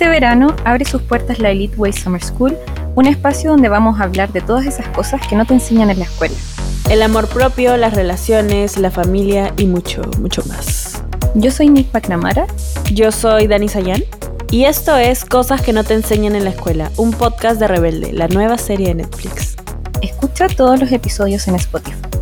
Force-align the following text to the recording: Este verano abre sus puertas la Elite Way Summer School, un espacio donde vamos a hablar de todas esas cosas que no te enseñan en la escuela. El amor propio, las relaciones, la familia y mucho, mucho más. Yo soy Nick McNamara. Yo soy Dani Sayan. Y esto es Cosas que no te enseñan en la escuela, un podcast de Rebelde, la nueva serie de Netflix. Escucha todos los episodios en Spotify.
Este 0.00 0.08
verano 0.08 0.56
abre 0.64 0.86
sus 0.86 1.02
puertas 1.02 1.40
la 1.40 1.50
Elite 1.50 1.76
Way 1.76 1.92
Summer 1.92 2.24
School, 2.24 2.56
un 2.94 3.04
espacio 3.04 3.50
donde 3.50 3.68
vamos 3.68 4.00
a 4.00 4.04
hablar 4.04 4.32
de 4.32 4.40
todas 4.40 4.64
esas 4.64 4.88
cosas 4.88 5.20
que 5.28 5.36
no 5.36 5.44
te 5.44 5.52
enseñan 5.52 5.90
en 5.90 5.98
la 5.98 6.06
escuela. 6.06 6.34
El 6.88 7.02
amor 7.02 7.28
propio, 7.28 7.76
las 7.76 7.92
relaciones, 7.92 8.78
la 8.78 8.90
familia 8.90 9.52
y 9.58 9.66
mucho, 9.66 10.00
mucho 10.18 10.42
más. 10.46 11.02
Yo 11.34 11.50
soy 11.50 11.68
Nick 11.68 11.92
McNamara. 11.92 12.46
Yo 12.90 13.12
soy 13.12 13.46
Dani 13.46 13.68
Sayan. 13.68 14.02
Y 14.50 14.64
esto 14.64 14.96
es 14.96 15.26
Cosas 15.26 15.60
que 15.60 15.74
no 15.74 15.84
te 15.84 15.92
enseñan 15.92 16.34
en 16.34 16.44
la 16.44 16.50
escuela, 16.50 16.90
un 16.96 17.10
podcast 17.10 17.60
de 17.60 17.68
Rebelde, 17.68 18.14
la 18.14 18.26
nueva 18.26 18.56
serie 18.56 18.88
de 18.88 18.94
Netflix. 18.94 19.56
Escucha 20.00 20.48
todos 20.48 20.80
los 20.80 20.90
episodios 20.92 21.46
en 21.46 21.56
Spotify. 21.56 22.19